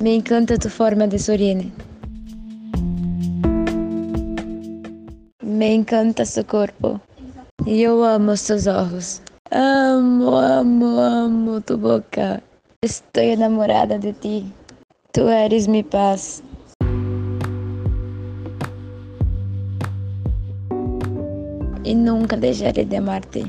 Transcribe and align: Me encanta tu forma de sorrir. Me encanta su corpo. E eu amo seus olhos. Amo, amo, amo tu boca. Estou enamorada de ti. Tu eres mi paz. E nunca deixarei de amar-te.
Me 0.00 0.14
encanta 0.14 0.56
tu 0.56 0.70
forma 0.70 1.06
de 1.06 1.18
sorrir. 1.18 1.70
Me 5.42 5.74
encanta 5.74 6.24
su 6.24 6.42
corpo. 6.46 6.98
E 7.66 7.82
eu 7.82 8.02
amo 8.02 8.34
seus 8.34 8.66
olhos. 8.66 9.20
Amo, 9.50 10.38
amo, 10.38 10.98
amo 10.98 11.60
tu 11.60 11.76
boca. 11.76 12.42
Estou 12.82 13.22
enamorada 13.22 13.98
de 13.98 14.14
ti. 14.14 14.50
Tu 15.12 15.28
eres 15.28 15.68
mi 15.68 15.82
paz. 15.82 16.42
E 21.84 21.94
nunca 21.94 22.38
deixarei 22.38 22.86
de 22.86 22.96
amar-te. 22.96 23.44